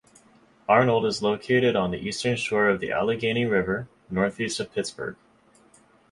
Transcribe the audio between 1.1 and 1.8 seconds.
located